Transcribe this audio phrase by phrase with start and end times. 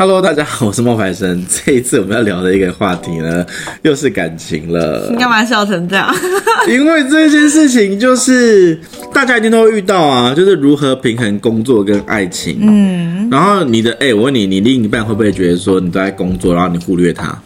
[0.00, 1.44] Hello，大家好，我是冒牌生。
[1.46, 3.44] 这一次我们要聊的一个话题呢，
[3.82, 5.06] 又是感情了。
[5.10, 6.08] 你干嘛笑成这样？
[6.66, 8.80] 因为这件事情就是
[9.12, 12.60] 大家一定都会遇到啊，就是如何平衡工作跟爱情。
[12.62, 17.38] 嗯，然后你的哎、欸，我问你，你另一半会不会觉得说你都在工作，然后你忽略他？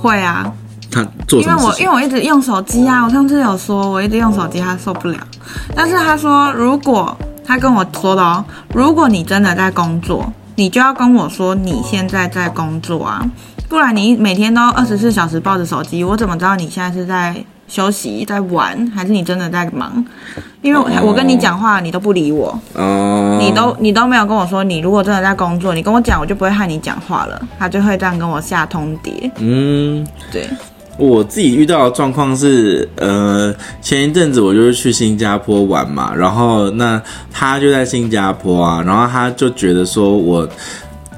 [0.00, 0.50] 会啊。
[0.90, 1.56] 他做什么？
[1.56, 5.18] 因为我因为我一直用手机啊，我上次有说我一直用手机，他受不了。
[5.74, 7.14] 但是他说，如果
[7.44, 10.32] 他跟我说的哦，如果你真的在工作。
[10.56, 13.24] 你就要跟我说你现在在工作啊，
[13.68, 17.36] 不然你每天都二十四小时抱着手机，我怎么知道你现在是在
[17.68, 20.04] 休息、在玩，还是你真的在忙？
[20.62, 27.40] 因为我跟你讲话，你都不理我，哦，你都你都没有跟我说，你如果真的在工作，你跟我讲，我就不会和你讲话了。
[27.58, 29.30] 他就会这样跟我下通牒。
[29.38, 30.48] 嗯，对。
[30.98, 37.00] 我自己遇到的状况是，呃，前一阵子我就是去新加坡玩嘛，然后那
[37.30, 40.46] 他就在新加坡啊，然后他就觉得说，我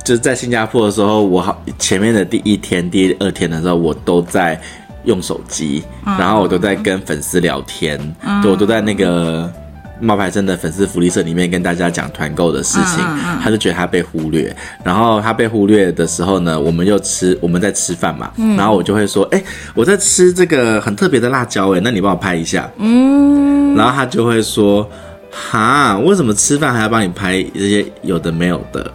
[0.05, 4.61] 就是在新加坡的时候，我好前面的第一天、第二天的时候，我都在
[5.05, 7.99] 用手机，然后我都在跟粉丝聊天，
[8.43, 9.53] 就我都在那个。
[10.01, 14.55] 冒牌生的粉丝福利社里面跟大家讲团购的事情，嗯嗯、他就觉得他被忽略。
[14.85, 18.31] 然后他被忽略的时候呢，我们又吃，我们在吃饭嘛。
[18.37, 22.71] 嗯、然后我就会说，哎、欸，我在吃这个很特别的辣椒，哎，那你帮我拍一下。
[22.79, 23.75] 嗯。
[23.75, 24.89] 然后他就会说，
[25.31, 28.91] 哈，为什么吃饭还要帮你拍这些有的没有的？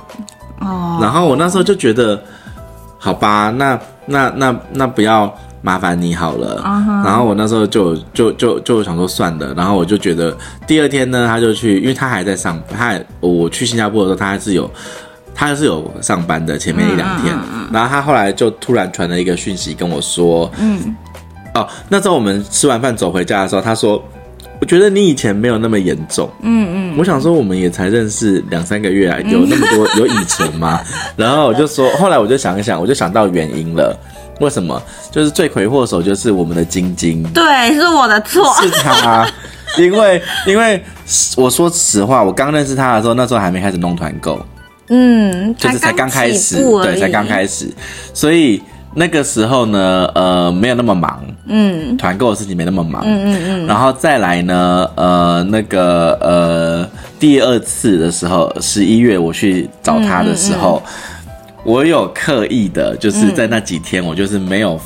[0.60, 1.00] 哦。
[1.02, 2.22] 然后我那时候就觉得，
[2.98, 5.34] 好吧，那那那那不要。
[5.66, 7.06] 麻烦你好了，uh huh.
[7.06, 14.70] 然后我那时候就就就就想说算了，然后我就觉得第二天呢，他就去，因为他还在上，他我去新加坡的时候，他还是有，
[15.34, 17.74] 他还是有上班的，前面一两天，uh.
[17.74, 20.78] 然后他后来就突然传了一个讯息跟我说，嗯、
[21.54, 21.62] uh，huh.
[21.62, 24.04] 哦，那时候我们吃完饭走回家的时候，他说，
[24.60, 30.82] 我觉得你以前没有那么严重，嗯嗯，我想说我们也才认识两三个月啊，有那么多有以前吗？
[31.16, 33.98] 然后我就说，后来我就想一想，我就想到原因了。
[34.44, 34.82] 为什么？
[35.10, 37.24] 就是罪魁祸首就是我们的晶晶。
[37.32, 38.54] 对，是我的错。
[38.62, 39.26] 是他，
[39.78, 40.84] 因为因为
[41.38, 44.46] 我说实话，我刚认识他的时候，那时候还没开始弄团购，
[44.90, 47.72] 嗯，就是才刚开始，对，才刚开始，
[48.14, 48.62] 所以
[48.96, 56.90] 那个时候呢，呃，没有那么忙，嗯，团购的事情没那么忙，嗯嗯嗯，然后再来呢，呃，那个呃，
[57.20, 60.82] 第二次的时候，十一月我去找他的时候。
[60.86, 61.10] 嗯嗯嗯
[61.64, 64.80] 我有刻意的，就是在那几天，我就是没有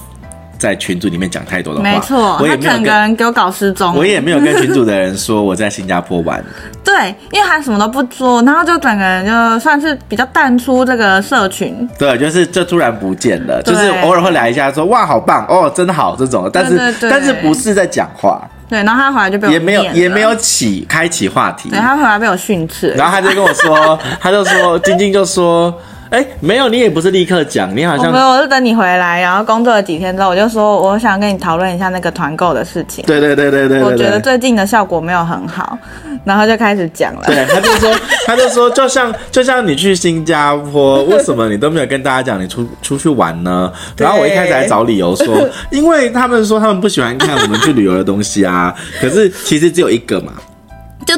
[0.59, 1.83] 在群组里面讲太多的话。
[1.83, 3.95] 没错，我也没有跟人给我搞失踪。
[3.95, 6.43] 我也没有跟群组的人说我在新加坡玩。
[6.85, 11.87] 对，因为他什么都不做，然后就整个人就算是比较淡出这个社群。
[11.97, 18.39] 对，就是就突然不见了，就是偶尔会来一下说哇好棒哦真好这种，但是但是不是在讲话。
[18.69, 21.69] 对，然后他回来就被我也没有也没有起开启话题。
[21.69, 25.73] 对，他回来被我训斥，然后他就跟我说， 他就说晶晶就说。
[26.09, 33.03] 哎，没有，你也不是立刻讲，你好像没有，我是等你回来，然后工作了几天之后，我就说我想跟你讨论一下那个团购的事情。
[33.05, 35.77] 对对对对对，我觉得最近的效果没有很好，
[36.23, 37.23] 然后就开始讲了。
[37.25, 37.91] 对，他就说，
[38.25, 43.71] 他就说，就像就像你去新加坡，为什么你都没有跟大家讲你出出去玩呢？
[43.97, 50.33] 然后我一开始还找理由说， 因为他们说他们不喜欢看我们去旅游的东西啊，可是其实只有一个嘛。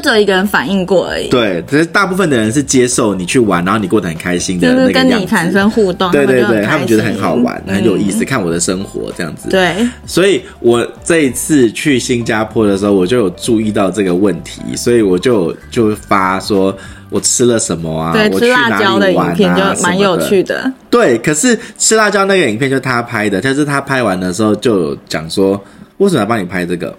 [0.10, 1.30] 就只有一个人反应过而已。
[1.30, 4.94] 对，可是大部分的人是接受你去玩，然后你过得很开心的那个样子。
[4.94, 6.12] 跟你产生互动。
[6.12, 9.50] 对对对，他们觉得很好玩，嗯、很有意思，看我的生活这样子。
[9.50, 9.76] 对。
[10.06, 16.76] 所以我这一次去新加坡的时候，我就有注意到这个问题，所以我就就发说
[17.10, 18.14] 我吃了什么啊？
[18.14, 20.72] 对，我去哪里玩啊，吃辣椒的影片就蛮有趣的。
[20.90, 25.62] 对，可是吃辣椒那个影片就他拍的，但是他拍完的时候就有讲说，
[25.98, 26.96] 为什么要帮你拍这个？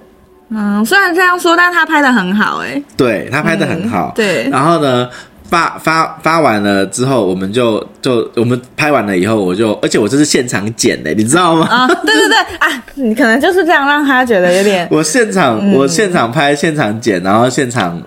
[0.52, 2.82] 嗯，虽然这样说，但他拍的很好哎。
[2.96, 4.08] 对，他拍的很好。
[4.08, 4.48] 嗯、对。
[4.50, 5.08] 然后呢，
[5.48, 11.66] 发发发完了之后，我们就就我们拍完了以后，我就而且我这是现场剪的，你知道吗？
[11.70, 14.86] 啊、哦，对对对啊，你可能就是这样让他觉得有点。
[14.90, 18.02] 我现场、嗯、我现场拍，现场剪，然后现场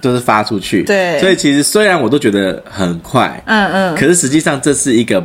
[0.00, 0.84] 就是发出去。
[0.84, 1.18] 对。
[1.18, 5.20] 所以其实虽然我都觉得很快，嗯嗯，可是实际上这是一个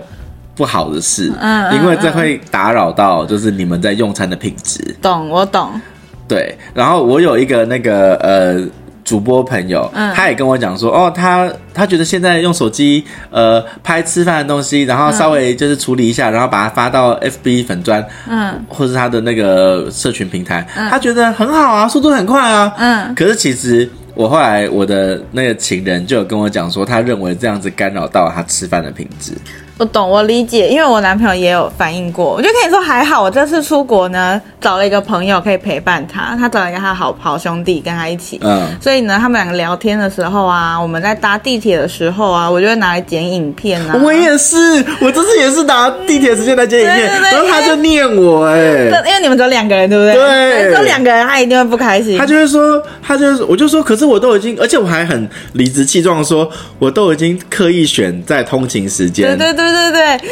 [0.55, 4.95] 不好的事，嗯，嗯，因为这会打扰到就是你们在用餐的品质。
[4.99, 5.79] 懂，我懂。
[6.27, 8.59] 对，然后我有一个那个呃
[9.03, 29.33] 主播朋友，嗯，他也跟我讲说，哦，他他觉得现在用手机呃拍吃饭的东西，然后稍微就是处理一下，嗯、然后把它发到 FB 粉砖，嗯，或是他的那个社群平台，嗯、他觉得很好啊，速度很快啊，嗯，可是其实我后来我的那个情人就有跟我讲说，他认为这样子干扰到他吃饭的品质。
[29.77, 32.31] 我懂，我理解，因为我男朋友也有反映过。
[32.31, 38.39] 我就跟你说，还好我这次出国呢，找了一个朋友可以陪伴他，他找了一个他好好兄弟跟他一起。
[38.41, 43.99] 嗯，所以呢，他们两个聊天的时候啊，我们在搭地铁的时候啊，我就会拿来剪影片啊。
[44.01, 44.57] 我也是，
[45.01, 50.13] 我这次也是拿地铁时间来剪影片，然后他就念我哎，因为你们只有两个人，对不对？
[50.13, 52.17] 对，只有两个人，他一定会不开心。
[52.17, 56.49] 他就会说，他就是，我就说，可是我都已经，而且我还很理直气壮说，
[56.79, 59.37] 我都已经刻意选在通勤时间。
[59.37, 60.29] 对对对对对对。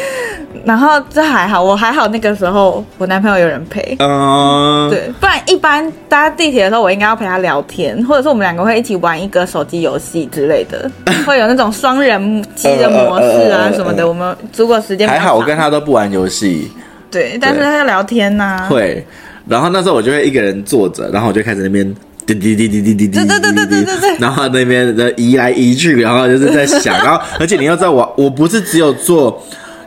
[0.64, 10.90] 然后这还好，我还好，那个时候我男朋友有人陪，嗯，对，不然一般搭地铁的时候，我应该要陪他聊天，或者是我们两个会一起玩一个手机游戏之类的，
[11.26, 14.08] 会有那种双人机的模式啊什么的。
[14.08, 16.72] 我们如果时间还好，我跟他都不玩游戏，
[17.10, 19.04] 对，但是他要聊天呐，会。
[19.46, 21.94] 然后那时候我就会一个人坐着，然后我就开始那边
[22.26, 29.42] 滴滴滴滴滴滴滴，对对对对对对对，然后那边的移来移去，然后就是在想， 然后而且你要知道我我不是只有做。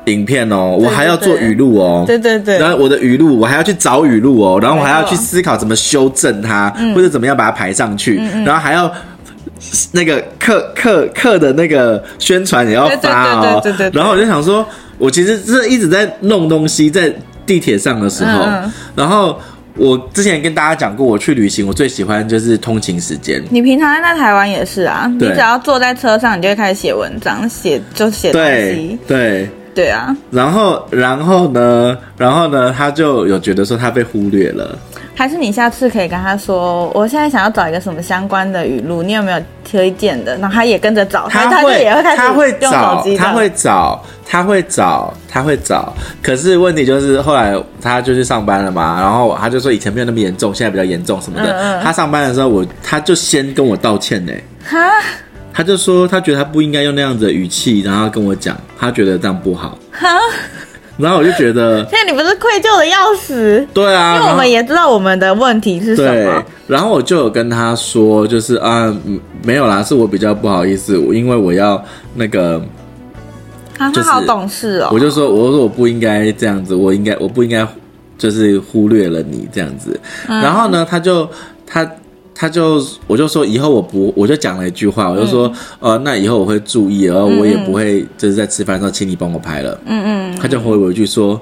[0.07, 8.89] 影片哦，我还要做语录哦，对对对，然后我的语录我还要去找语录哦，然后我还要去思考怎么修正它，或者怎么样把它排上去，然后还要
[9.91, 14.65] 那个课课课的那个宣传也要发哦，对对对，然后我就想说，
[14.97, 17.13] 我其实是一直在弄东西，在
[17.45, 18.47] 地铁上的时候，
[18.95, 19.37] 然后
[19.77, 23.44] 我之前跟大家讲过，我去旅行，我最喜欢就是通勤时间。
[23.50, 29.18] 你平常在台湾也是啊，你只要坐在车上，你就会开始写文章，写就写东西，对。
[29.18, 29.50] 对
[29.85, 34.77] 啊，然后，然后呢，然后呢，他就有觉得说他被忽略了。
[35.15, 40.38] 还是你下次可以跟他说，我现在想要找一个什么相关的语录，你有没有推荐的？
[40.38, 42.71] 然后他也跟着找，他会，他也会开始他会找，
[43.18, 45.94] 他会找，他会找，他会找。
[46.21, 51.51] 可是问题就是后来他就去上班了嘛，然后他就说以前没有那么严重，现在比较严重什么的。
[51.51, 54.31] 嗯嗯，他上班的时候，我他就先跟我道歉呢。
[54.65, 54.77] 哈。
[55.57, 59.75] 他就说，他觉得他不应该用那样子的语气，然后跟我讲，他觉得这样不好。
[59.92, 60.07] 哈，
[60.98, 63.68] 然后我就觉得，现在你不是愧疚的要死？
[63.74, 66.45] 对啊，因为我们也知道我们的问题是什么。
[66.68, 68.95] 然后我就有跟他说，就是啊，
[69.42, 71.83] 没有啦，是我比较不好意思，因为我要
[72.13, 72.63] 那个，
[73.75, 74.89] 他好懂事哦。
[74.92, 77.68] 我就说，我说我不应该这样子，我应该我不应该
[78.15, 80.00] 就是忽略了你这样子。
[80.27, 81.27] 然后呢，他就
[81.65, 81.83] 他。
[82.37, 85.51] 他就我就说以后我不我就讲了一句话，我就说、
[85.81, 89.77] 嗯、呃那以后我会注意，然后我也不会就是在吃饭的时候请你帮我拍了。
[89.87, 90.35] 嗯嗯。
[90.39, 91.41] 他就回我一句说，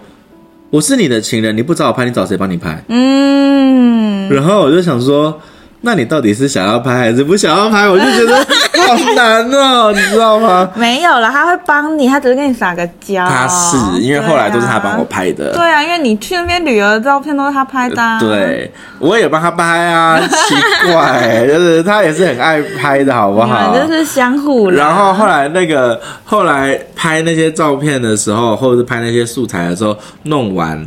[0.69, 2.81] 我是你的情人，你不找我拍，你找谁帮你拍？
[2.87, 4.29] 嗯。
[4.29, 5.37] 然后我就想说。
[5.85, 7.87] 那你到底是想要拍还是不想要拍？
[7.87, 8.35] 我就觉得
[8.87, 10.67] 好难哦，你知道吗？
[10.75, 13.23] 没有了，他会帮你，他只是跟你撒个娇。
[13.27, 15.53] 他是因为后来都是他帮我拍的。
[15.53, 18.19] 对啊，因为你去那边旅游的照片都是他拍的啊。
[18.19, 20.55] 对，我也帮他拍啊，奇
[20.91, 23.77] 怪，就是他也是很爱拍的，好不好？
[23.77, 24.71] 就是相互。
[24.71, 30.83] 然后后来那个后来拍那些照片的时候，或者是拍那些素材的时候，弄完，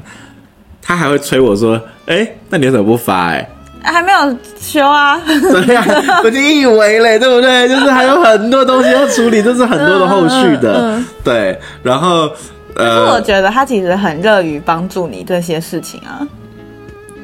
[0.83, 3.49] 他还会催我说：“哎，那你为什么不发？”哎。
[3.93, 5.21] 还没有修啊！
[5.27, 5.85] 对呀，
[6.25, 7.69] 我就以为嘞，对不对？
[7.69, 10.75] 就是还有很多东西要处理，就是很多的后续的。
[10.75, 12.31] 嗯嗯嗯、对，然后
[12.77, 16.27] 呃，我觉得他其实很乐于帮助你这些事情啊。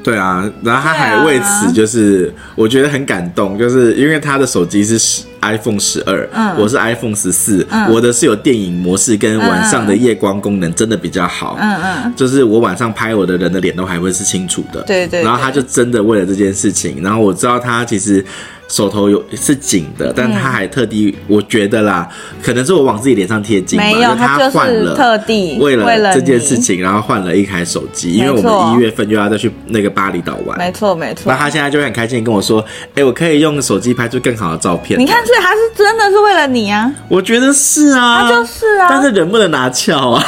[0.02, 18.24] 对啊，然后他还为此就是我觉得很感动，就是因为他的手机是 iPhone 十二，嗯，我是 iPhone 十四，嗯，我的是有电影模式跟晚上的夜光功能，真的比较好，嗯嗯，就是我晚上拍我的人的脸都还会是清楚的，对对，然后他就真的为了这件事情，然后我知道他其实。
[18.66, 22.08] 手头有是紧的，但他还特地，我觉得啦，
[22.42, 23.84] 可能是我往自己脸上贴金吧。
[23.84, 30.56] 没有，他换了，特地为了这件事情，然后换了一台手机，因为我们一月份又要再去那个巴厘岛玩。
[30.58, 31.30] 没错，没错。
[31.30, 32.64] 那他现在就很开心跟我说
[32.96, 36.88] ：“哎，我可以用手机拍出更好的照片。”你看，所以他是真的是为了你啊！
[37.08, 40.22] 我觉得是啊，他就是啊，但是人不能拿翘啊。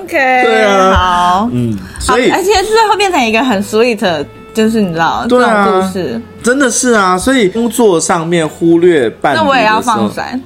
[0.00, 4.24] OK， 对啊，好，嗯，所以而且最后变成一个很 sweet。
[4.54, 10.40] 就是你知道，这种故事真的是啊，所以工作上面忽略伴侣，那我也要放闪。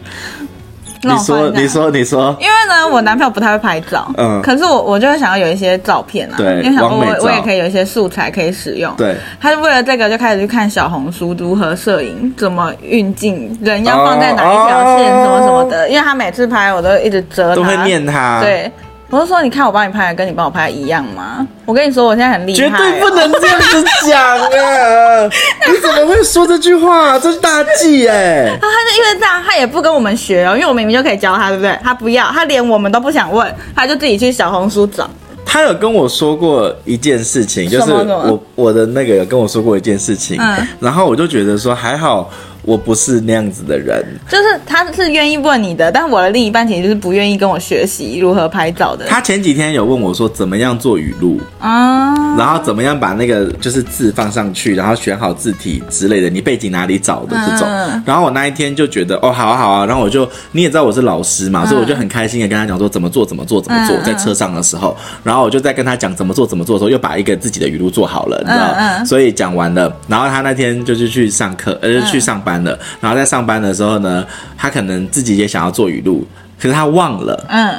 [1.02, 9.17] 你说，你说，你说，因为呢，我男朋友不太会拍照，嗯，可是我我就会想要有一些照片啊，对，因为想说我我也可以有一些素材可以使用，对。
[9.40, 18.71] 他就为了这个就开始去看小红书如何摄影，怎么运镜，人要放在哪一条线，什么什么的，因为他每次拍我都一直遮他，都会念他，对。
[19.11, 21.47] 我是说，你看我帮你拍的，跟你帮我拍一样吗？
[21.65, 25.25] 我跟你说，我现在很厉害，绝对不能这样子讲啊！
[25.67, 27.19] 你怎么会说这句话？
[27.19, 28.55] 这是大忌哎！
[28.61, 31.79] 他 他是因为这样，他也不跟我们学哦，因为我明明就可以教他，对不对？
[31.83, 35.09] 他不要，他连我们都不想问，他就自己去小红书找。
[35.50, 42.31] 他有跟我说过一件事情，就是我我的那个有跟我说过一件事情，嗯，然后我就觉得说还好。
[42.68, 49.06] 我不是那样子的人，就是他是愿意问你的，但我的另一半其实就是不愿意跟我学习如何拍照的。
[49.06, 57.66] 他前几天有问我说怎么样做语录啊，然后怎么样把那个就是字放上去，然后选好字体之类的，你背景哪里找的这种。
[57.66, 64.94] 嗯、然后我那一天就觉得哦，好啊好啊，然后我就你也知道我是老师嘛，嗯、所以我就很开心的跟他讲说怎么做怎么做怎么做，在车上的时候，
[65.25, 73.38] 然后我就在跟他讲怎么做怎么做的时候，又把一个自己的语录做好了，你知道，所以讲完了，然后他那天就是去上课，呃，去上班了，然后在上。
[73.38, 76.27] 上班的时候呢，他可能自己也想要做语录，
[76.61, 77.73] 可是他忘了，嗯，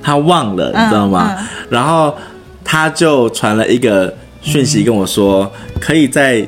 [0.00, 1.34] 他忘了，你知道吗？
[1.36, 2.14] 嗯嗯、然后
[2.64, 6.46] 他就传了一个讯息跟我说，嗯、可以再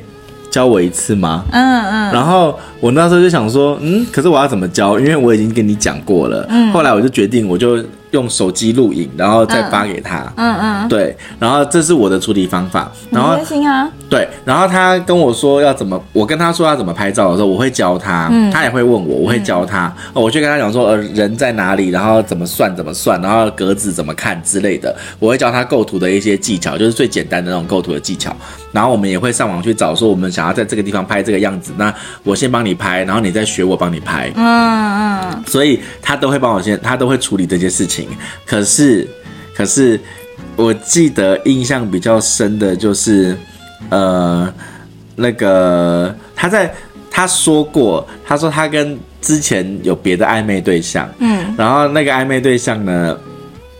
[0.49, 1.43] 教我一次吗？
[1.51, 2.13] 嗯嗯。
[2.13, 4.97] 然后我那时候就想说，嗯，可是我要怎么教？
[4.97, 6.45] 因为我已经跟你讲过了。
[6.49, 6.71] 嗯。
[6.71, 7.83] 后来我就决定，我就。
[8.13, 10.31] 用手机录影，然后再发给他。
[10.37, 12.91] 嗯嗯，嗯对，然后这是我的处理方法。
[13.11, 13.89] 然后开心啊。
[14.09, 18.29] 对，然后他跟我说要怎么，我跟他说要怎么拍照的时候，我会教他。
[18.31, 19.93] 嗯，他也会问我，我会教他。
[20.13, 24.95] 嗯、我就跟他讲说，呃，人在哪里，然后怎么算怎么算，然后格子怎么看之类的。
[25.19, 28.35] 我会教他构图的一些技巧，就是最简单的那种构图的技巧。
[28.71, 31.93] 然后我们也会上网去找，说我们想要在这个地方拍这个样子，那
[32.23, 34.31] 我先帮你拍，然后你再学我帮你拍。
[34.35, 34.45] 嗯
[35.21, 35.43] 嗯。
[35.47, 38.02] 所以他都会帮我先，他都会处理这些事情。
[38.45, 39.07] 可是，
[39.55, 39.99] 可是，
[40.55, 43.37] 我记得印象比较深的就是，
[43.89, 44.51] 呃，
[45.15, 46.73] 那个他在
[47.09, 53.17] 他说过，他说他跟之前有别的暧昧对象，嗯，然后那个暧昧对象呢，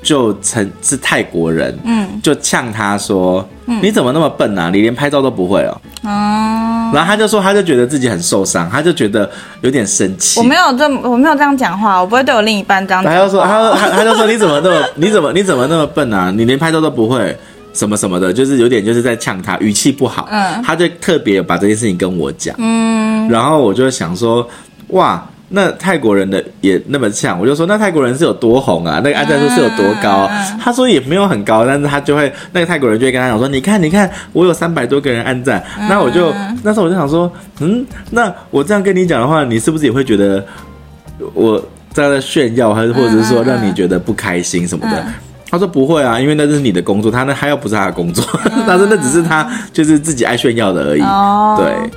[0.03, 4.69] 就曾是泰国人，嗯，就呛他说，嗯，你怎么那么笨啊？
[4.69, 5.81] 你连拍照都不会哦。
[6.03, 9.27] 哦，然后他就说，他就觉得自己很受伤，他就觉得
[9.61, 10.39] 有点生气。
[10.39, 13.13] 我没有这么，我没有这样讲话，我不会对我另一半这样讲。
[13.13, 16.29] 他就说，他他他就说，你怎么那么，你怎么你怎么那么笨啊？
[16.29, 17.35] 你连拍照都不会，
[17.73, 20.27] 什么什么的，就是有点就是在呛他，语气不好。
[20.29, 22.53] 嗯，他就特别把这件事情跟我讲。
[22.59, 24.45] 嗯，然后我就想说，
[24.89, 25.23] 哇。
[25.49, 28.99] 那泰国人的也那么像，我就说那泰国人是有多红啊？
[29.03, 30.27] 那个按赞数是有多高？
[30.59, 35.63] 他说也没有很高，但是他就会那个泰国人就会跟他讲说，你看你看，我有三百多个人按赞。
[35.87, 36.33] 那我就
[36.63, 40.43] 那时候我就想说，嗯，那我这样跟你讲的话，你是不是也会觉得
[41.33, 45.05] 我在炫耀，还是或者是说让你觉得不开心什么的？
[45.51, 48.25] 他说不会啊，因为那是你的工作，他那他又不是他的工作，
[48.65, 51.03] 但是那只是他就是自己爱炫耀的而已，
[51.61, 51.91] 对。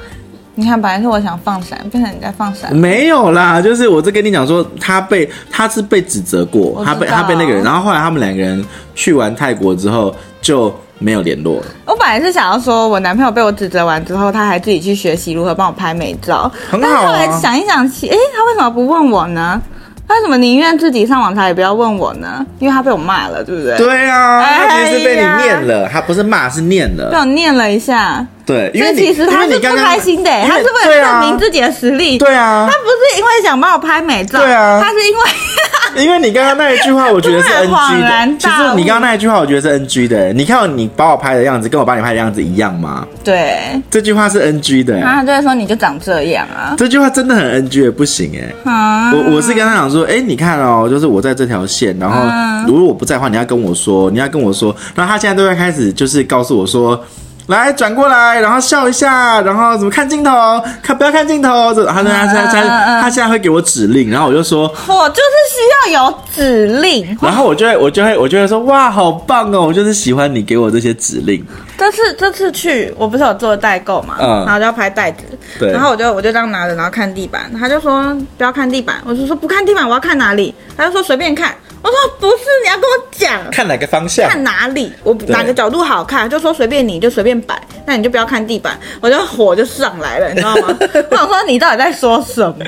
[0.59, 2.75] 你看，本来是我想放闪，变成你在放闪。
[2.75, 11.67] 没有啦，就是我在跟你讲说，他被他是被指责过，他被他被那个人，然后后来他们两个人去完泰国之后就没有联络了。
[11.85, 16.91] 我本来是想要说，我男朋友被我指责完之后，他还自己去学习如何帮我拍美照，很好啊。
[16.91, 19.61] 但是后来想一想，哎，他为什么不问我呢？
[20.09, 22.47] 他为什么宁愿自己上网查也不要问我呢？
[22.61, 23.77] 因为他被我骂了，对不对？
[23.77, 28.27] 对啊，他其实是被你念了，他不是骂，是念了，被我念了一下。
[28.45, 32.17] 对，因为其实他是不开心的，他是为了证明自己的实力。
[32.17, 38.37] 对啊，他不是因为想帮我拍美照，对啊，他是因为， 因为你刚刚那一句话，我觉得是 NG 的。
[38.39, 40.33] 其实你刚刚那一句话，我觉得是 NG 的。
[40.33, 43.05] 你看你把我拍的样子，跟我把你拍的样子一样吗？
[43.25, 45.01] 对，这句话是 NG 的。
[45.03, 46.73] 他就会说你就长这样啊。
[46.79, 48.71] 这句话真的很 NG 的，不行哎。
[48.71, 52.21] 啊，我我是跟他讲说，哎，你看哦，就是我在这条线，然后
[52.69, 54.73] 如果我不在的话，你要跟我说，你要跟我说。
[54.95, 57.05] 然后他现在都会开始就是告诉我说。
[57.49, 60.61] 来转过来，然后笑一下，然后怎么看镜头？
[60.83, 61.73] 看不要看镜头。
[61.73, 67.17] 这他他他他他现在会给我指令，然后我就说，我就是需要有指令。
[67.23, 69.61] 然后我就会我就会我就会说，哇，好棒哦！
[69.61, 71.41] 我就是喜欢你给我这些指令。
[71.79, 75.23] 这次这次去，我不是有做代购嘛，嗯，然后就要拍袋子，
[75.61, 77.49] 对，然后我就我就这样拿着，然后看地板。
[77.57, 80.53] 他就说不要看地板，我就说不看地板，我要看哪里？
[80.77, 81.55] 他就说随便看。
[81.87, 90.77] 我说不是，你要跟我讲，看哪个方向，看哪里，我哪个角度好看，就说随便你就随便摆，那你就不要看地板，我就火就上来了，你知道吗？
[91.11, 92.65] 我想说你到底在说什么？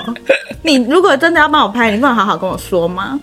[0.62, 3.18] 你如果真的要帮我拍，你不能好好跟我说吗？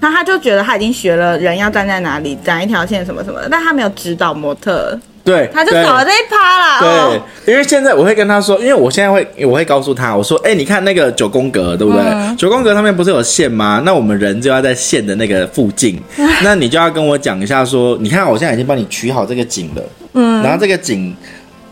[0.00, 4.98] 那他就觉得他已经学了人要站在哪里，展一条线什么什么的，但他没有指导模特。
[5.24, 6.80] 对，他就少了这一趴啦。
[6.80, 12.02] 对，哦、因为现在我会跟他说，因为我现在会，我会告诉他，我说，哎，你看那个九宫格，对不对？
[12.02, 13.80] 嗯、九宫格上面不是有线吗？
[13.86, 15.98] 那我们人就要在线的那个附近，
[16.44, 21.16] 那你就要跟我讲一下，说，你看我现在已经帮你取好这个景了，嗯，然后这个景，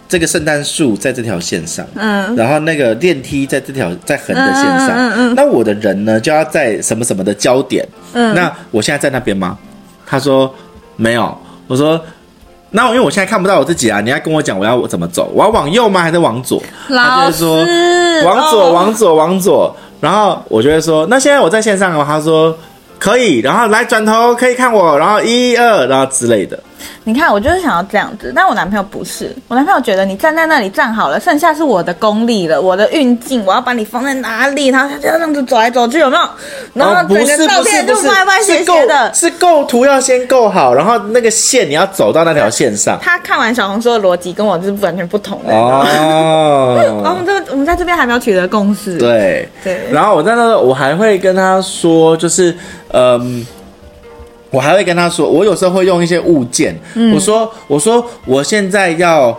[0.08, 9.58] 这个圣诞树在这条线上，嗯，然后那个电梯在这条在横的线上，嗯嗯，嗯，那我的人呢就要在什么什么的焦点，嗯，那我现在在那边吗？
[10.06, 10.54] 他说
[10.96, 12.02] 没有，我说。
[12.72, 16.60] 那因为我现在看不到我自己啊，你要跟我讲我要我怎么走，我要往右吗还是往左？
[16.88, 17.58] 他就说
[18.24, 19.76] 往左，往左，往左。
[20.00, 22.04] 然后我就会说，那现在我在线上哦。
[22.04, 22.56] 他说
[22.98, 26.58] 可以，然后来转头可以看我，然后一二，然后之类的。
[27.04, 36.22] 你看，我就是想要这样子，但我男朋友不是，我男朋友觉得你站在那里站好了，剩下是我的功力了，我的运镜，我要把你放在哪里，然后他就要这样子走来走去，有没有？
[36.74, 42.98] 然后整个照片就歪歪斜斜的，是构图要先构好，然后那个线你要走到那条线上。
[43.02, 45.84] 他看完小红书的逻辑跟我就是完全不同的哦。
[46.76, 48.96] 然 后我们这我们在这边还没有取得共识。
[48.98, 49.80] 对对。
[49.90, 52.56] 然后我在那个我还会跟他说，就是
[52.92, 53.46] 嗯。
[54.52, 56.78] 我还会跟他说，我有时候会用一些物件。
[56.94, 59.36] 嗯、我说，我说我现在要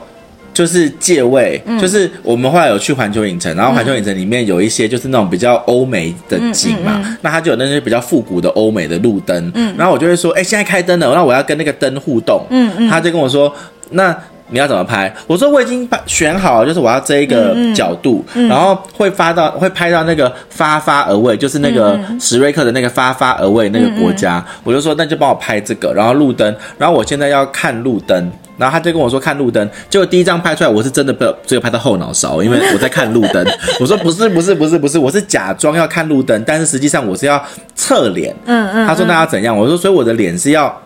[0.54, 9.52] 就是借位，嗯、就是我们后来有去环球影城，然后环球影城里面有一些就是那种比较欧美的景嘛，嗯嗯嗯、那它就有那些比较复古的欧美的路灯。
[9.56, 12.46] 嗯，然后我就会说，哎，现在开灯了，那我要跟那个灯互动。
[12.50, 13.54] 嗯嗯，他就跟我说，
[13.92, 14.16] 那。
[14.50, 15.12] 你要怎么拍？
[15.26, 24.44] 我说我已经选好了，就是我要这一个角度，嗯嗯、然后会发到会拍到那个发发而未，就是那个史瑞克的那个发发而未那个国家。
[24.64, 33.44] 我就说那就帮我拍这个，然后路灯，然后我现在要看路灯，然后他就跟我说看路灯，结果第一张拍出来我是真的被只有拍到后脑勺，因为我在看路灯。
[33.80, 38.36] 我说不是不是不是不是，我是假装要看路灯，但是实际上我是要侧脸。
[38.46, 39.58] 嗯嗯，他说那要怎样？
[39.58, 40.83] 我说所以我的脸是要。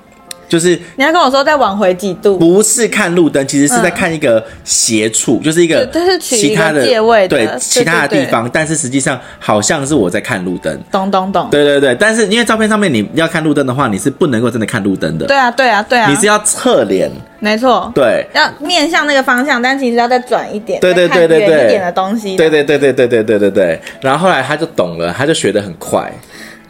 [0.48, 2.38] 就是你要跟我说再往回几度？
[2.38, 5.88] 不是看路灯，其实是在看一个斜处，嗯、就是一个
[6.20, 10.80] 其他的借位对其他的地方，但是实际上好像是我在看路灯。
[10.92, 11.50] 懂懂懂。
[11.52, 15.26] 对对对，但是因为照片上面你要看路灯的话，你是不能够真的看路灯的。
[15.26, 17.12] 对啊对啊对啊，你是要侧脸。
[17.40, 17.92] 没错。
[17.94, 18.26] 对。
[18.34, 20.80] 要面向那个方向，但其实要再转一点。
[20.80, 21.50] 对对对对对。
[21.50, 22.36] 远一点的东西。
[22.36, 23.82] 对对对对对对对对对。
[24.02, 26.12] 然后后来他就懂了，他就学得很快。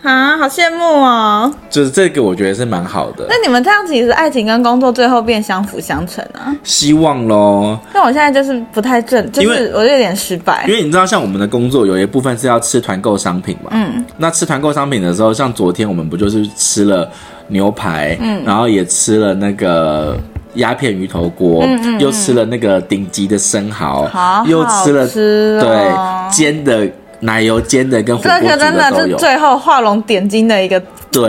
[0.04, 1.52] 啊，好羡慕哦！
[1.70, 3.26] 就是这个，我觉得是蛮好的。
[3.28, 6.56] 那你们这样子，其实爱情跟工作最后变相辅相成啊？
[6.64, 7.78] 希望喽。
[7.92, 10.66] 但我现在就是不太正，就是我有点失败。
[10.68, 13.72] 因为你知道，像我们的工作有一部分是要吃团购商品嘛。
[13.74, 14.06] 嗯。
[14.18, 17.10] 那吃团购商品的时候，像昨天我们不就是吃了
[17.48, 20.16] 牛排，嗯，然后也吃了那个
[20.54, 25.92] 鸦片鱼头锅，嗯嗯，又吃了那个顶级的生蚝，好，又吃了吃对
[26.32, 26.88] 煎的。
[27.20, 30.82] 奶油煎的跟火锅真的是最后画龙点睛的一个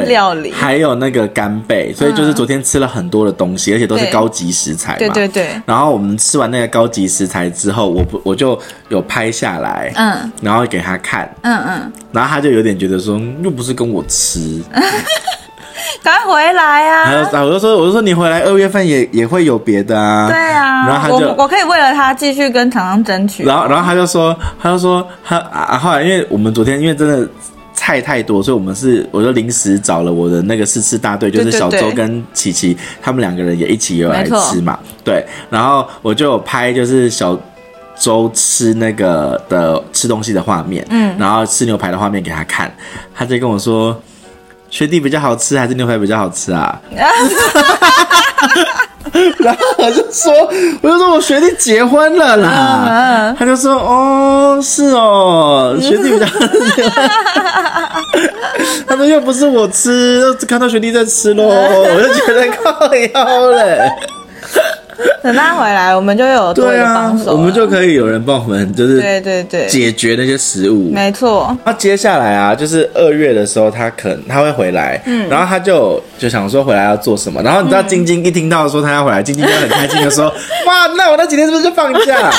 [0.07, 0.53] 料理。
[0.53, 4.99] 还有那个干贝，所以就是昨天吃了很多的东西，嗯、而且都是高级食材嘛。
[4.99, 5.49] 对对对。
[5.65, 14.63] 然后我们吃完那个高级食材之后，我不我就有拍下来，嗯，然后给他看，嗯嗯，然后他就有点觉得说，又不是跟我吃。
[16.03, 17.11] 赶快回来啊！
[17.43, 20.29] 我就说，我就说你回来二月份也也会有别的啊。
[20.29, 23.45] 对啊，然后他就我，我可以为了他继续跟厂商争取。
[23.45, 27.29] 然后，然后他就说，他就说他啊，后来因为我们昨天因为真的
[27.75, 34.79] 菜太多，所以我们是我就临时找了我的那个试吃大队，就是小周跟琪琪他们两个人也一起有来吃嘛。
[35.05, 37.39] 对，然后我就有拍就是小
[37.99, 42.73] 周吃那个的吃东西的画面，嗯，然后吃牛排的画面给他看，
[43.15, 44.01] 他就跟我说。
[44.71, 46.79] 学弟比较好吃还是牛排比较好吃啊？
[49.39, 50.31] 然后我就说，
[50.83, 53.35] 我就说我学弟结婚了啦。
[53.39, 56.27] 他就说，哦，是哦，学弟比较。
[58.87, 63.91] 他说又不是我吃，又看到学弟在吃喽，我就觉得靠腰嘞。
[65.23, 70.91] 等他回来，我们就有多一个帮手，我们就可以有人帮我们，就是对对对，解决那些食物。
[70.93, 71.57] 没错。
[71.65, 77.43] 那接下来啊，就是二月的时候，他可能他会回来，嗯，然后他就就想说回来要做什么。
[77.43, 80.27] 然后你知道，晶晶一听到说他要回来，晶晶就很开心的说
[80.67, 82.31] ：“哇，那我那几天是不是就放假？”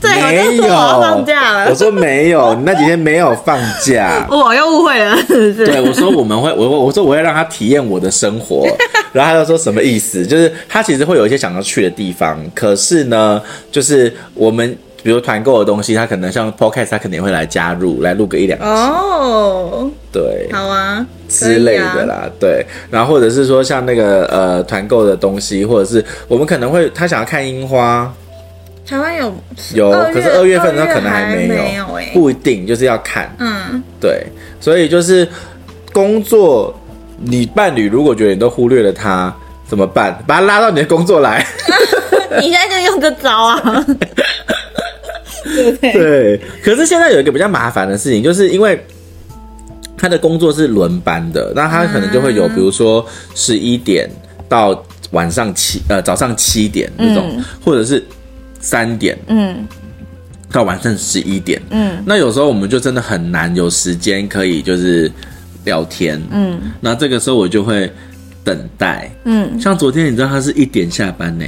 [0.00, 1.70] 没有放假了。
[1.70, 4.26] 我说没有，你那几天没有放假。
[4.30, 5.66] 我又误会了，是不是？
[5.66, 8.66] 对，我说我们会，我我说我会让他体验我的生活。
[9.12, 10.26] 然后他就说什么意思？
[10.26, 18.64] 就是他其实会有一些想要去的地方，可是呢，就是我们比如团购的东西，他可能像 Podcast，他肯定会来加入，来录个一两集。
[18.64, 22.64] 哦，对，好啊之类的啦，啊、对。
[22.88, 28.12] 然后或者是说像那个呃团购的东西，或者是我们可能会他想要看樱花。
[28.86, 29.34] 台湾有
[29.74, 33.30] 有，可是二月份的可能还没有，没有欸、不一定就是要看。
[33.38, 34.24] 嗯，对，
[34.60, 35.28] 所以就是
[35.92, 36.74] 工作，
[37.20, 39.34] 你伴侣如果觉得你都忽略了他
[39.68, 40.18] 怎么办？
[40.26, 41.46] 把他拉到你的工作来。
[42.40, 43.86] 你现在就用这招啊？
[45.44, 45.92] 对不对？
[45.92, 46.40] 对。
[46.64, 48.84] 可是现在有一个比较麻烦的事情，就是因为
[49.96, 54.10] 他的工作是轮班的，那他可能就会有，比如说十一点
[54.48, 58.02] 到晚上七呃早上七点那种，嗯、或者是。
[58.60, 59.64] 三点，嗯，
[60.50, 65.08] 到晚上十一点，嗯，那有时候我们就真的很难有时间可以就是
[65.64, 67.88] 聊天，嗯，那这个时候我就会
[68.48, 71.44] 等待，嗯，像昨天你知道他是一点下班呢？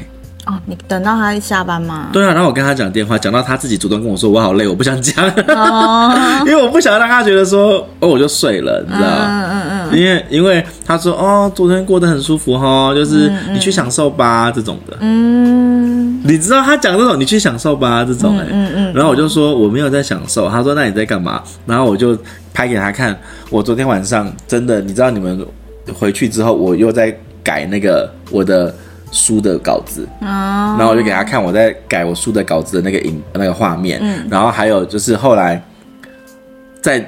[0.47, 2.09] 哦，你等到他下班吗？
[2.13, 6.13] 对啊，然后我跟他讲电话，讲到他自己主动跟我说我好累，我不想讲，哦，
[6.47, 9.49] 因为我不想让他觉得说哦我就睡了，你知道吗？
[9.51, 9.99] 嗯嗯嗯。
[9.99, 14.97] 因为因为他说哦，昨天过得很舒服哈，就是你去享受吧这种的。
[15.01, 18.93] 嗯，你知道他讲这种你去享受吧这种哎，嗯嗯。
[18.95, 21.43] 然后我就说我没有在享受，他说那你在干嘛？
[21.67, 22.17] 然后我就
[22.55, 23.17] 拍给他看，
[23.51, 25.47] 我昨天晚上真的，你知道你们
[25.95, 28.75] 回去之后，我又在改那个我的。
[29.13, 35.61] 书的稿子，然后我就给他看我在改我书的稿子的那个影那个画面，然后还有就是后来
[36.81, 37.05] 在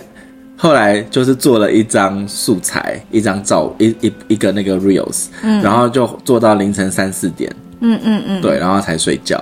[0.56, 5.26] 后来就是做了一张素材，一张照一一一个那个 reels，
[5.62, 9.40] 然后就做到凌晨三四点，嗯嗯嗯，对，然后才睡觉。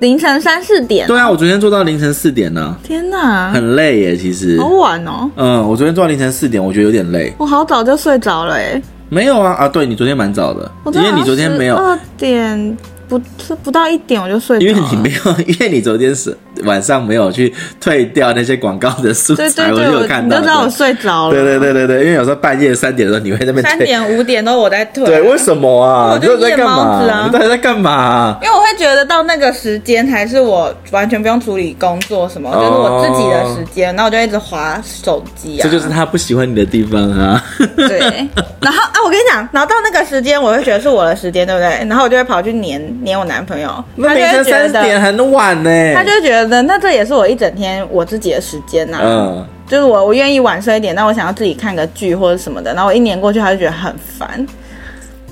[0.00, 1.06] 凌晨三四点？
[1.06, 2.76] 对啊，我昨天做到凌晨四点呢。
[2.82, 4.60] 天哪，很累耶，其实。
[4.60, 5.30] 好晚哦。
[5.36, 7.32] 嗯，我昨天做到凌晨四点，我觉得有点累。
[7.38, 8.82] 我好早就睡着了耶。
[9.08, 9.68] 没有啊啊！
[9.68, 12.76] 对，你昨天蛮早的，因为你昨天没有二点。
[13.08, 21.34] 不是不到一点我就睡着了，因为你没有， 因为你昨天是晚上没有去退掉那些广告的素材，对对对，我就有看到，你就知道我睡着了。
[21.34, 25.04] 对对对对对，因为有时候半夜三点的时候，你会在那边三点五点都我在退。
[25.04, 26.18] 对，为什么啊？
[26.20, 27.24] 你在干嘛？
[27.26, 28.38] 你到底在干嘛？
[28.42, 35.62] 因为我会觉得到那个时间还是我完全不用处理工作什么，就是我自己的时间，然后我就一直划手机啊。
[35.62, 37.42] 这就是他不喜欢你的地方啊。
[37.76, 37.98] 对，
[38.60, 41.86] 然后啊，我跟你讲，然后到那个时间，我会觉得是我的时间，对不对？
[41.88, 43.84] 然后我就会跑去黏黏我男朋友。
[43.96, 49.02] 那凌晨三点很晚呢，他就觉得那这也是我一整天我自己的时间呐、啊。
[49.04, 54.46] 嗯，就是我我愿意晚睡一点，那我想要自己看个剧或者什么的，然后我一年过去，他就觉得很烦。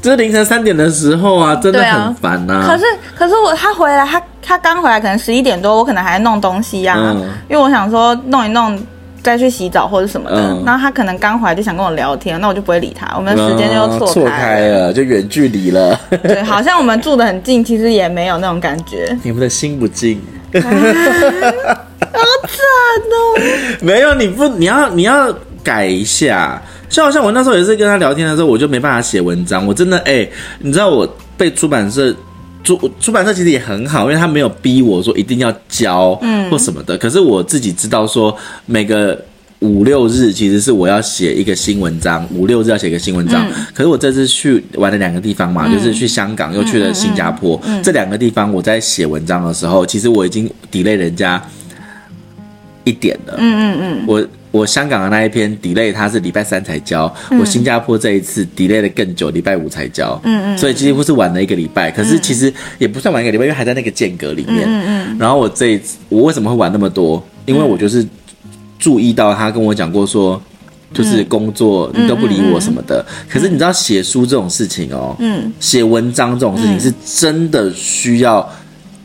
[0.00, 2.66] 就是凌晨三点的时候啊，真的很烦呐、啊。
[2.66, 8.78] 可是可是我他回来，他他刚回来，可能十一点多，我可能还在弄东西呀、啊，嗯、因为我想说弄一弄。
[9.22, 15.98] 再去洗澡或者什么的，嗯、然后他可能刚回来就想跟我聊天，那我就不会理他，我们的时间就错开了，开了就远距离了。
[16.22, 19.16] 对， 好像我们住的很近，其实也没有那种感觉。
[19.22, 20.20] 你们的心不近，
[20.54, 22.58] 啊、好惨
[23.12, 23.40] 哦！
[23.80, 25.32] 没有，你不，你要你要
[25.62, 26.60] 改一下。
[26.88, 32.14] 就好像我那时候也是跟他聊天的时候，我就没办法写文章，我真的哎、欸，你知道我被出版社。
[32.62, 36.96] 出出版社其实也很好，因为他没有逼我说一定要交，嗯，或什么的。
[36.96, 39.20] 嗯、可是我自己知道说，每个
[39.60, 43.46] 五六日其实是我要写一个新文章，五六日要写一个新文章。
[43.48, 51.42] 嗯、可是我这次去玩了两个地方嘛，嗯、就是去香港又去了新加坡，这两个地方我在写文章的时候，其实我已经 delay 人家
[52.84, 53.34] 一点了。
[53.38, 54.26] 嗯嗯嗯，我。
[54.52, 57.12] 我香港的那一篇 delay，他是礼拜三才交。
[57.30, 60.20] 嗯、我新加坡这一次 delay 的更久，礼拜五才交。
[60.24, 60.58] 嗯嗯。
[60.58, 61.90] 所以几乎是晚了一个礼拜。
[61.90, 64.64] 可是其实也不算晚一个礼拜，因为还在那个间隔里面。
[64.66, 65.16] 嗯嗯。
[65.18, 67.26] 然后我这一次，我为什么会晚那么多？
[67.46, 68.06] 因为我就是
[68.78, 70.40] 注意到他跟我讲过说，
[70.92, 73.02] 就是工作你都不理我什么的。
[73.30, 78.46] 可是你知道写书这种事情哦，嗯，写文章这种事情是真的需要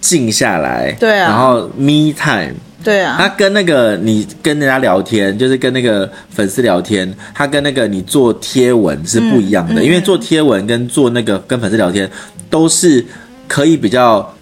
[0.02, 0.92] 静下来。
[1.00, 1.30] 对啊。
[1.30, 2.54] 然后 me time。
[2.88, 12.10] 对啊，他跟那个你跟人家聊天，就是跟那个粉丝聊天，他跟那个你做贴文是不一样的，嗯嗯、因为做贴文跟做那个跟粉丝聊天
[12.50, 13.06] 都是
[13.46, 14.34] 可以比较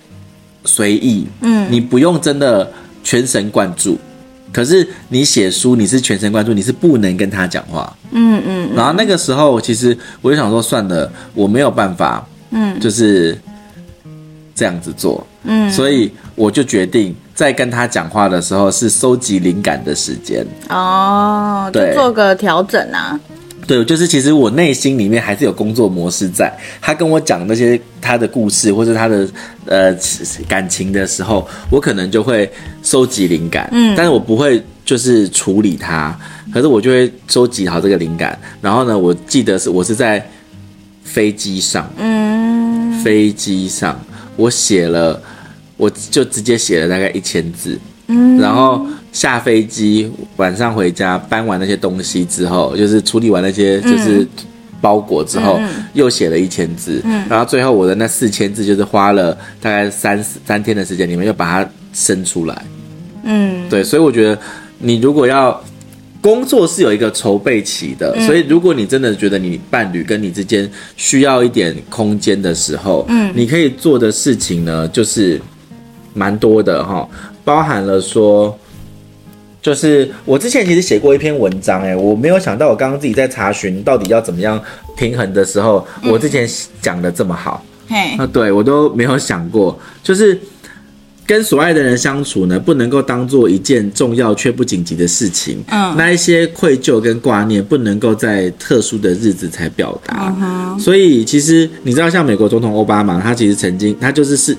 [0.64, 2.72] 随意，嗯，你不用真的
[3.04, 3.98] 全神贯注。
[4.54, 8.70] 可是你写书，你是全神贯注，你是不能跟他讲话，嗯嗯。
[8.70, 13.36] 嗯然后那个时候，其实我就想说，算了，我没有办法，嗯，就是
[14.54, 17.16] 这样子做，嗯，所以我就决定。
[17.36, 23.20] 在跟他讲话的时候，是收集灵感的时间哦，对，做个调整啊。
[23.68, 26.54] 对，就是其实我内心里面还是有工作模式在。
[26.80, 29.28] 他跟我讲那些他的故事或者他的
[29.66, 29.94] 呃
[30.48, 32.50] 感情的时候，我可能就会
[32.84, 36.18] 收集灵感，嗯，但是我不会就是处理它，
[36.54, 38.40] 可是我就会收集好这个灵感。
[38.62, 40.26] 然后呢，我记得是我是在
[41.04, 44.00] 飞机上，嗯，飞机上
[44.38, 45.22] 我写了。
[45.78, 54.26] 我就直接写了大概一千字，嗯，然后下飞机晚上回家搬完那些东西之后，就是处理完那些就是
[54.80, 62.66] 包裹之后，嗯、又写了一千字，嗯，然后最后我的那四千字就是花了大概三三天的时间，里面又把它生出来，
[63.24, 64.40] 嗯，对，所以我觉得
[64.80, 65.62] 你如果要
[66.22, 75.42] 工作是有一个筹备期的，嗯、所以如果你真的觉得你伴侣跟你之间需要一点空间的时候，嗯，你可以做的事情呢，就是。
[76.16, 77.08] 蛮多的哈，
[77.44, 78.58] 包含了说，
[79.62, 84.60] 就是我之前其实写过一篇文章，哎，我没有想到我刚刚自己在查询到底要怎么样
[84.96, 86.50] 平衡的时候，我之前
[86.82, 90.40] 讲的这么好，嘿，啊，对我都没有想过，就是
[91.28, 104.56] 跟所爱的人相处呢，不能够当做一件重要却不紧急的事情，嗯，那一些愧疚跟挂念不能够在特殊的日子才表达，所以其实你知道，像美国总统奥巴马，他其实曾经，他就是是。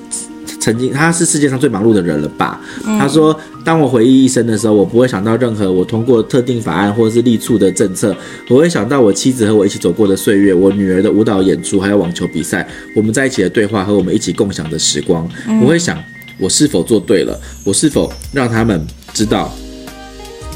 [0.66, 2.60] 曾经他是世界上最忙碌的人了吧？
[2.84, 8.12] 嗯、他说，当我回忆一生的时候，我不会想到任何我通过特定法案或者是力促的政策，
[8.48, 15.28] 我会想到我妻子和我一起走过的岁月，我女儿的舞蹈演出，还有网球比赛，我们在一起的对话和我们一起共享的时光。
[15.46, 15.96] 嗯、我会想，
[16.36, 17.40] 我是否做对了？
[17.62, 19.54] 我是否让他们知道？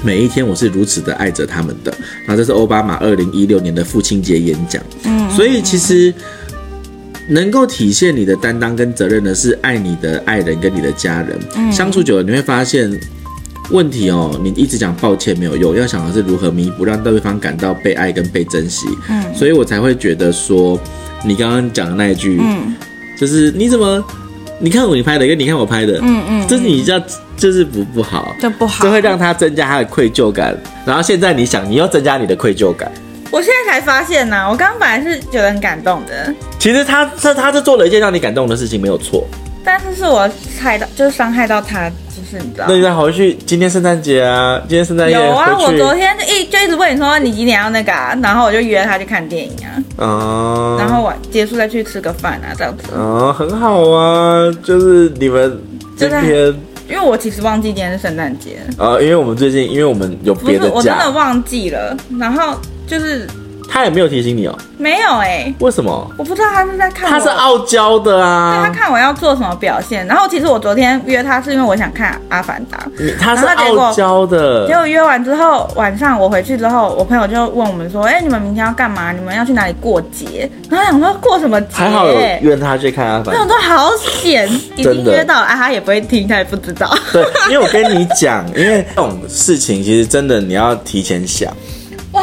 [0.02, 1.94] 每一天我是如此的爱着他们的，
[2.26, 4.82] 然后这是奥巴马二零一六年的父亲节演讲。
[5.04, 6.12] 嗯，所以其实
[7.30, 11.38] 能够体现你的担当跟责任的是爱你的爱人跟你的家人。
[11.56, 12.90] 嗯，相处久了你会发现
[13.70, 18.88] 问题哦，你一直讲抱歉没有用，要想的是如何弥补，让对方感到被爱跟被珍惜。
[19.08, 20.78] 嗯，所以我才会觉得说
[21.24, 22.74] 你刚刚讲的那一句，嗯，
[23.16, 24.04] 就是你怎么？
[24.62, 27.02] 你看我你拍的，跟你看我拍的，嗯嗯，这是你这样
[27.34, 30.54] 就是不不好，这不好，这会让他增加他的愧疚感。
[30.84, 32.92] 然后现在你想，你又增加你的愧疚感。
[33.32, 36.34] 我现在才发现呐、啊，我刚刚本来是觉得很感动的。
[36.58, 39.26] 其实他他他是做了一件让你感动的事情，没有错。
[39.64, 41.88] 但是是我害到，就是伤害到他。
[41.88, 42.66] 就是你知道？
[42.68, 45.56] 那你再回去，今天圣诞节啊，今天圣诞节有啊。
[45.56, 49.68] 我昨天就一就一直问你说你几点要那个啊，然后我就约他去看电影啊。
[49.96, 50.84] 哦、嗯。
[50.84, 52.84] 然后我结束再去吃个饭啊，这样子。
[52.94, 55.58] 哦、嗯，很好啊，就是你们
[55.96, 56.54] 今天，
[56.88, 58.58] 因为我其实忘记今天是圣诞节。
[58.76, 61.96] 啊、嗯，因为我们最近，因为我们有别的假，我真的忘记了。
[62.18, 62.54] 然后
[62.90, 63.28] 就是。
[63.72, 66.12] 他也没有提醒你哦，没有哎、欸，为什么？
[66.16, 70.04] 我不知道他是在看我，他是傲娇的啊，对，他看我要做什么表现。
[70.08, 72.78] 然后其实我昨天约他是因为我想看《阿凡达》，
[73.20, 74.66] 他是傲娇的。
[74.66, 79.12] 结果约完之后，晚上我回去之后，我朋友就问我们说：“哎、欸，你们明天要干嘛？
[79.12, 81.74] 你们要去哪里过节？”然后想说过什么节？
[81.74, 83.44] 还好有约他去看《阿凡达》。
[83.46, 86.92] 都好险，已经约到了啊，他也不会听，他也不知道。
[87.12, 91.56] 对，因为我跟你讲，因为这种事情其实真的你要提前想。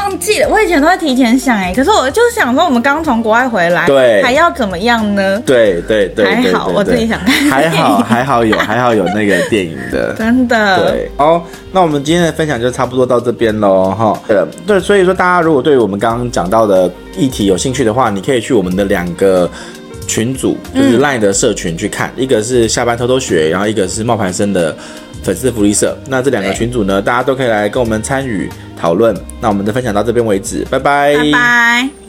[0.08, 5.42] 忘记了，我以前都会提前想哎，可是我就是想说，我们刚从国外回来，对，还要怎么样呢？
[5.46, 10.92] 对对对，还好我自己想看，还好还好有还好有那个电影的， 真的。
[10.92, 11.44] 对，哦，
[11.74, 14.18] 那我们今天的分享就差不多到这边喽，哈。
[14.66, 19.50] 对所以说大家如果对于我们刚刚讲到的议题有兴趣的话，你可以去我们的两个
[20.08, 24.74] 群组，就是 LINE 的社群去看，嗯、一个是下班偷偷学，然后一个是冒牌生的
[25.24, 25.98] 粉丝福利社。
[26.08, 31.16] 那这两个群组呢，大家都可以来跟我们参与讨论，那我们的分享到这边为止，拜拜。
[31.16, 32.07] 拜拜。